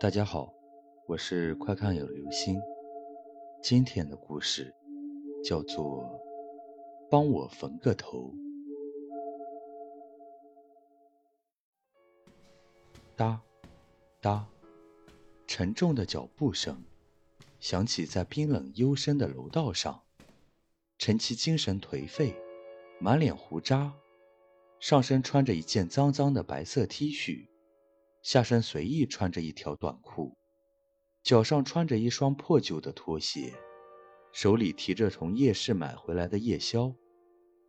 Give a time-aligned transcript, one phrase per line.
[0.00, 0.50] 大家好，
[1.06, 2.58] 我是快看有流星。
[3.62, 4.74] 今天的故事
[5.44, 6.04] 叫做
[7.10, 8.18] 《帮我缝个头》。
[13.14, 13.42] 哒
[14.22, 14.48] 哒，
[15.46, 16.82] 沉重的脚步声
[17.60, 20.00] 响起在冰冷幽深的楼道上。
[20.96, 22.34] 陈奇精神颓废，
[22.98, 23.92] 满脸胡渣，
[24.78, 27.49] 上身穿着一件脏脏的白色 T 恤。
[28.22, 30.36] 下身随意穿着一条短裤，
[31.22, 33.54] 脚上穿着一双破旧的拖鞋，
[34.32, 36.94] 手里提着从夜市买回来的夜宵，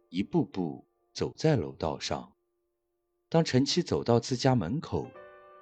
[0.09, 2.33] 一步步走在楼道上。
[3.29, 5.09] 当陈七走到自家门口，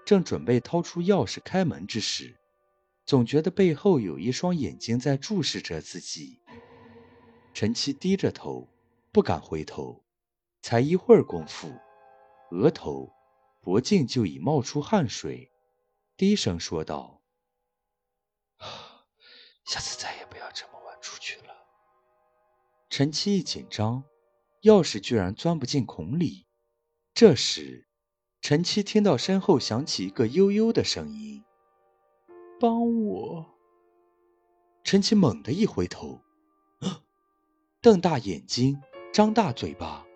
[0.06, 2.36] 正准备掏出钥匙开门之时，
[3.06, 6.40] 总觉得背后有一双眼睛在注视着自己。
[7.54, 8.68] 陈七低着头，
[9.12, 10.04] 不敢回头，
[10.64, 11.72] 才一会儿功夫，
[12.52, 13.12] 额头。
[13.70, 15.52] 脖颈就已冒出汗水，
[16.18, 17.22] 低声说道
[19.64, 21.54] ：“下次再也不要这么晚出去了。”
[22.90, 24.04] 陈七一紧张，
[24.64, 26.48] 钥匙居然钻不进孔里。
[27.14, 27.88] 这时，
[28.42, 31.44] 陈七听到身后响起一个悠悠的声音
[32.60, 33.60] ：“帮我！”
[34.84, 36.24] 陈七猛地一回头，
[37.80, 38.82] 瞪大眼睛，
[39.14, 40.08] 张大嘴巴，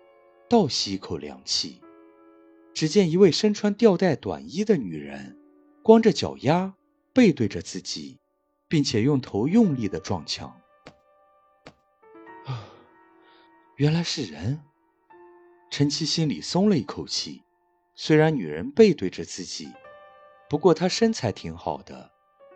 [0.50, 1.83] 倒吸一口凉气。
[2.74, 5.38] 只见一位身穿吊带短衣的女人，
[5.80, 6.74] 光着脚丫，
[7.12, 8.18] 背对着自己，
[8.66, 10.60] 并且用头用力的撞墙。
[12.46, 12.66] 啊，
[13.78, 14.60] 原来是人！
[15.70, 17.42] 陈七心里松了一口气。
[17.94, 19.72] 虽然女人背对着自己，
[20.50, 22.10] 不过她身材挺好的，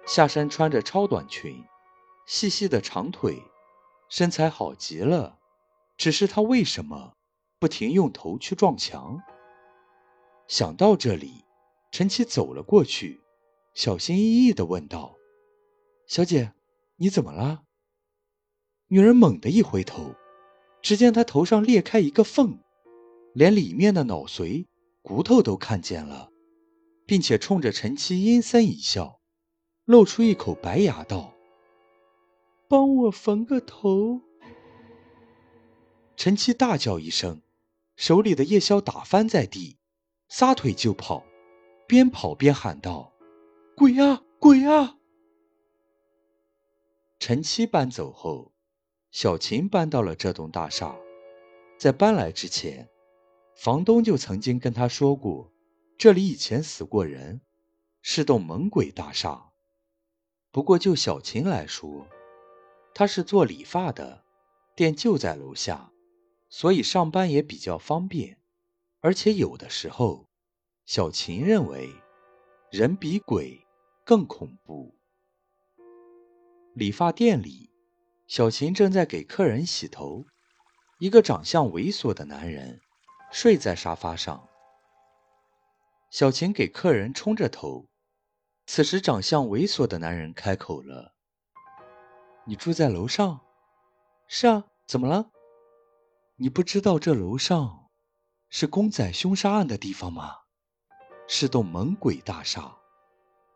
[0.04, 1.64] 下身穿着超短裙，
[2.26, 3.40] 细细的长腿，
[4.08, 5.38] 身材好极了。
[5.96, 7.12] 只是她为什么
[7.60, 9.22] 不停用头去撞墙？
[10.48, 11.44] 想到这里，
[11.92, 13.20] 陈七走了过去，
[13.74, 15.14] 小心翼翼地问道
[16.08, 16.54] ：“小姐，
[16.96, 17.64] 你怎么了？”
[18.88, 20.14] 女人猛地一回头，
[20.80, 22.58] 只见她头上裂开一个缝，
[23.34, 24.64] 连里面的脑髓、
[25.02, 26.30] 骨头都看见了，
[27.04, 29.20] 并且冲着陈七阴森一笑，
[29.84, 31.34] 露出一口白牙道
[32.70, 34.22] ：“帮我缝个头。”
[36.16, 37.42] 陈七大叫一声，
[37.96, 39.77] 手里的夜宵打翻在地。
[40.28, 41.24] 撒腿就跑，
[41.86, 43.12] 边跑边喊道
[43.74, 44.98] ：“鬼啊，鬼啊！”
[47.18, 48.52] 陈七搬走后，
[49.10, 50.94] 小琴搬到了这栋大厦。
[51.78, 52.88] 在搬来之前，
[53.56, 55.50] 房东就曾经跟他说过，
[55.96, 57.40] 这里以前死过人，
[58.02, 59.50] 是栋猛鬼大厦。
[60.50, 62.06] 不过就小琴来说，
[62.94, 64.24] 她是做理发的，
[64.76, 65.90] 店就在楼下，
[66.50, 68.37] 所以上班也比较方便。
[69.00, 70.26] 而且有的时候，
[70.84, 71.88] 小琴认为
[72.70, 73.64] 人比鬼
[74.04, 74.94] 更恐怖。
[76.74, 77.70] 理发店里，
[78.26, 80.24] 小琴正在给客人洗头，
[80.98, 82.80] 一个长相猥琐的男人
[83.30, 84.48] 睡在沙发上。
[86.10, 87.86] 小琴给客人冲着头，
[88.66, 91.14] 此时长相猥琐的男人开口了
[92.46, 93.40] ：“你住在楼上？
[94.26, 95.30] 是啊，怎么了？
[96.36, 97.84] 你不知道这楼上？”
[98.50, 100.36] 是公仔凶杀案的地方吗？
[101.26, 102.76] 是栋猛鬼大厦，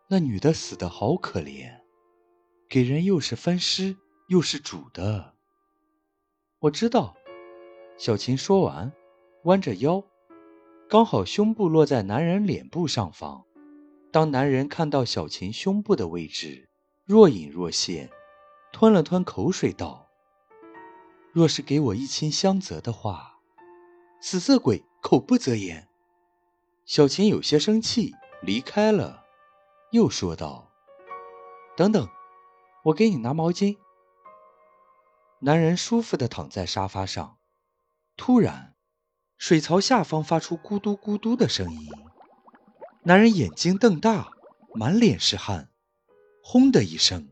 [0.08, 1.80] 那女的死的好可怜，
[2.68, 3.96] 给人又是分尸
[4.28, 5.34] 又是煮的。
[6.58, 7.16] 我知道。
[7.98, 8.92] 小琴说完，
[9.44, 10.02] 弯着腰，
[10.88, 13.44] 刚好胸部落在男人脸部上方。
[14.10, 16.68] 当男人看到小琴胸部的位置，
[17.04, 18.10] 若隐若现，
[18.72, 20.10] 吞了吞口水道
[21.32, 23.30] ：“若是给我一亲香泽的话。”
[24.24, 25.88] 死色鬼，口不择言。
[26.84, 29.24] 小琴有些生气，离开了，
[29.90, 30.70] 又说道
[31.76, 32.08] ：“等等，
[32.84, 33.76] 我给你拿毛巾。”
[35.42, 37.38] 男人舒服的躺在沙发上，
[38.16, 38.76] 突然，
[39.38, 41.90] 水槽下方发出咕嘟咕嘟的声音。
[43.02, 44.30] 男人眼睛瞪大，
[44.72, 45.68] 满脸是汗，
[46.44, 47.28] 轰的一声，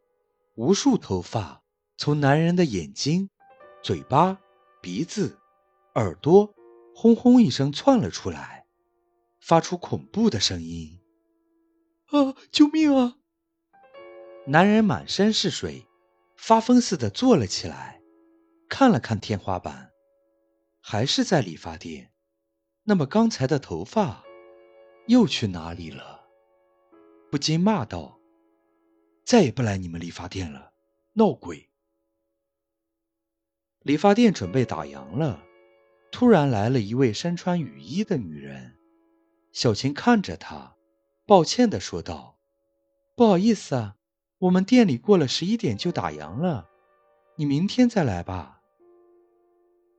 [0.56, 1.62] 无数头发
[1.96, 3.30] 从男人的眼睛、
[3.80, 4.40] 嘴巴、
[4.82, 5.38] 鼻子、
[5.94, 6.52] 耳朵。
[7.00, 8.66] 轰轰一声窜了出来，
[9.40, 11.00] 发出恐怖的声音
[12.12, 13.16] ：“啊，救命啊！”
[14.46, 15.86] 男人满身是水，
[16.36, 18.02] 发疯似的坐了起来，
[18.68, 19.90] 看了看天花板，
[20.82, 22.12] 还是在理发店。
[22.82, 24.22] 那么刚才的头发
[25.06, 26.28] 又去哪里了？
[27.30, 28.20] 不禁骂道
[29.24, 30.74] ：“再也不来你们理发店了，
[31.14, 31.70] 闹鬼！”
[33.80, 35.46] 理发店准备打烊了。
[36.12, 38.76] 突然来了一位身穿雨衣的女人，
[39.52, 40.74] 小琴看着她，
[41.24, 42.38] 抱歉地说道
[43.16, 43.96] ：“不好意思啊，
[44.38, 46.68] 我们店里过了十一点就打烊了，
[47.36, 48.60] 你明天再来吧。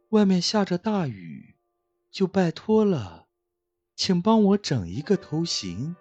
[0.09, 1.55] 外面下着大雨，
[2.11, 3.27] 就拜托了，
[3.95, 5.95] 请帮我整一个头型。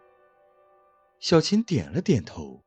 [1.21, 2.65] 小琴点了点头，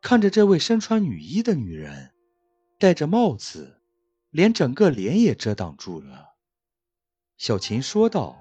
[0.00, 2.10] 看着这位身穿雨衣的女人，
[2.78, 3.80] 戴着帽子，
[4.30, 6.31] 连整个脸也遮挡住了。
[7.42, 8.40] 小琴说道：“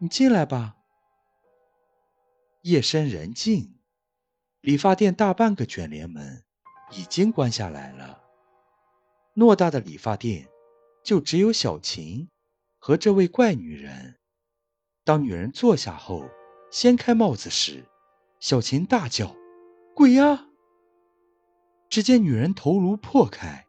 [0.00, 0.76] 你进来吧。”
[2.64, 3.80] 夜深人静，
[4.62, 6.42] 理发店大半个卷帘门
[6.92, 8.24] 已经关下来了。
[9.34, 10.48] 偌大的理发店，
[11.04, 12.30] 就只有小琴
[12.78, 14.16] 和这位怪女人。
[15.04, 16.24] 当女人坐下后，
[16.70, 17.84] 掀开帽子时，
[18.40, 19.36] 小琴大叫
[19.94, 20.46] ：“鬼呀！”
[21.90, 23.66] 只见女人头颅破开，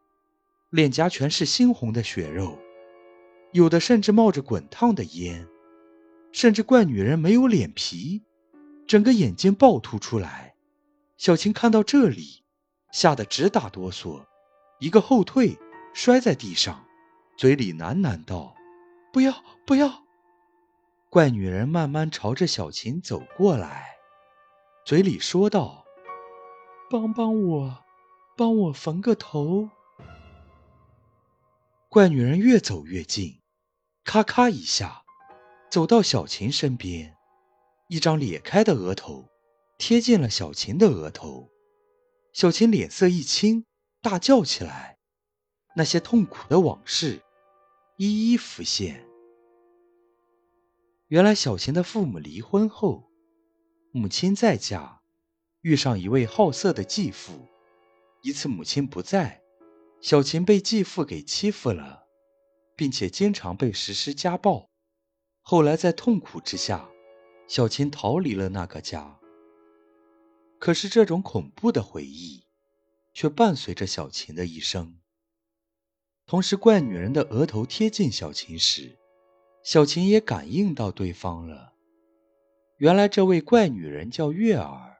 [0.70, 2.58] 脸颊全是猩红的血肉，
[3.52, 5.48] 有的甚至冒着滚烫的烟，
[6.32, 8.22] 甚至怪女人没有脸皮。
[8.86, 10.54] 整个眼睛暴突出来，
[11.16, 12.42] 小琴看到这里，
[12.92, 14.24] 吓得直打哆嗦，
[14.80, 15.56] 一个后退，
[15.94, 16.84] 摔在地上，
[17.36, 18.54] 嘴里喃喃道
[19.12, 20.04] ：“不要，不要！”
[21.10, 23.96] 怪女人慢慢朝着小琴走过来，
[24.84, 25.84] 嘴里说道
[26.90, 27.84] ：“帮帮我，
[28.36, 29.70] 帮我缝个头。”
[31.88, 33.39] 怪女人越走越近，
[34.12, 35.04] 咔咔一下，
[35.70, 37.16] 走到小琴身边。
[37.86, 39.28] 一张裂开的额头
[39.78, 41.48] 贴近了小琴的额头，
[42.32, 43.66] 小琴脸色一青，
[44.02, 44.98] 大叫起来。
[45.76, 47.22] 那些痛苦的往事
[47.98, 49.06] 一一浮现。
[51.06, 53.08] 原来小琴的父母离婚后，
[53.92, 55.02] 母亲再嫁，
[55.60, 57.46] 遇上一位好色的继父。
[58.22, 59.40] 一次母亲不在，
[60.00, 61.99] 小琴被继父给欺负了，
[62.80, 64.70] 并且经常被实施家暴。
[65.42, 66.88] 后来在痛苦之下。
[67.46, 69.18] 小琴逃离了那个家，
[70.58, 72.44] 可是这种恐怖的回忆
[73.12, 74.98] 却伴随着小琴的一生。
[76.26, 78.96] 同时，怪女人的额头贴近小琴时，
[79.62, 81.74] 小琴也感应到对方了。
[82.78, 84.98] 原来，这位怪女人叫月儿，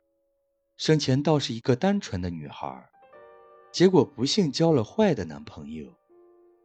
[0.76, 2.90] 生前倒是一个单纯的女孩，
[3.72, 5.99] 结果不幸交了坏的男朋友，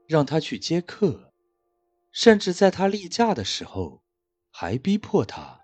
[0.07, 1.33] 让他去接客，
[2.11, 4.03] 甚至在他例假的时候
[4.51, 5.61] 还逼迫他。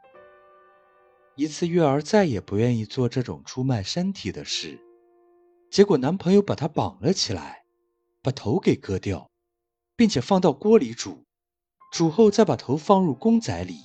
[1.36, 4.80] 一次，月儿再也不愿意做这种出卖身体的事，
[5.70, 7.64] 结果男朋友把她绑了起来，
[8.22, 9.32] 把头给割掉，
[9.96, 11.24] 并且放到锅里煮，
[11.92, 13.78] 煮后再把头放入公仔里，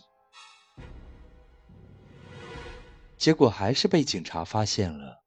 [3.17, 5.23] 结果还是被警察发现了。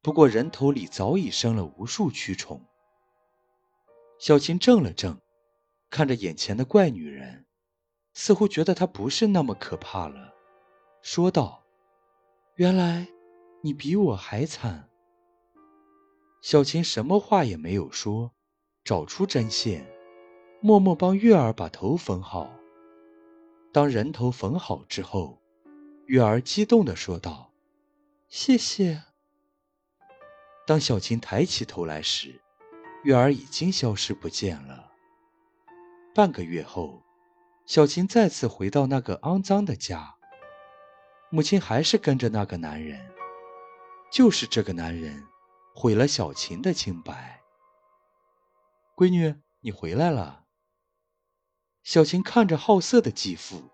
[0.00, 2.64] 不过人头里早已生了无数蛆虫。
[4.22, 5.18] 小琴怔了怔，
[5.90, 7.44] 看着眼前的怪女人，
[8.14, 10.32] 似乎觉得她不是那么可怕了。
[11.02, 11.64] 说道
[12.54, 13.08] ：“原来
[13.62, 14.88] 你比我还惨。”
[16.40, 18.30] 小琴什么话也没有说，
[18.84, 19.84] 找出针线，
[20.60, 22.48] 默默帮月儿把头缝好。
[23.72, 25.42] 当人头缝好之后，
[26.06, 27.50] 月儿激动地说道
[28.30, 29.02] ：“谢谢。”
[30.64, 32.40] 当小琴抬起头来时，
[33.04, 34.92] 月儿已经消失不见了。
[36.14, 37.02] 半个月后，
[37.66, 40.14] 小琴再次回到那个肮脏的家。
[41.30, 43.10] 母亲还是跟着那个男人，
[44.12, 45.24] 就是这个男人
[45.74, 47.40] 毁了小琴的清白。
[48.94, 50.44] 闺女，你回来了。
[51.82, 53.70] 小琴看着好色的继父，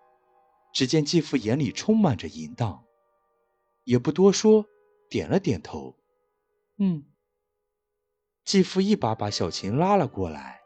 [0.73, 2.85] 只见继父眼里充满着淫荡，
[3.83, 4.65] 也不多说，
[5.07, 5.95] 点了点头，
[6.77, 7.05] 嗯。
[8.49, 10.61] 继父一把把小琴拉了过来，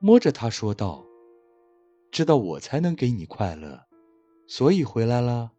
[0.00, 1.02] 摸着她说道
[2.12, 3.86] ：“知道我才能给你快乐，
[4.46, 5.52] 所以回来了。”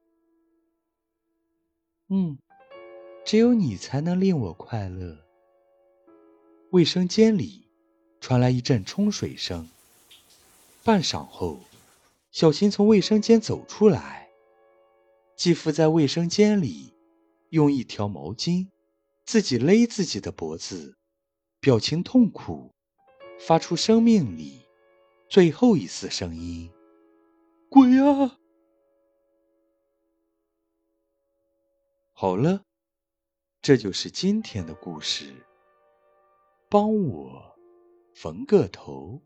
[2.09, 2.37] 嗯，
[3.25, 5.17] 只有你才能令我快乐。
[6.69, 7.67] 卫生间里
[8.21, 9.67] 传来一阵冲水声。
[10.83, 11.57] 半晌后，
[12.29, 14.29] 小琴从卫生间走出来。
[15.35, 16.93] 继父在卫生间里
[17.49, 18.67] 用一条毛巾
[19.25, 20.95] 自己勒自己的脖子，
[21.67, 22.73] 表情痛苦，
[23.37, 24.65] 发出生命里
[25.27, 26.71] 最后一丝声音
[27.69, 28.39] ：“鬼啊！”
[32.15, 32.63] 好了，
[33.61, 35.45] 这就是今天的故事。
[36.69, 37.59] 帮我
[38.15, 39.21] 缝个头。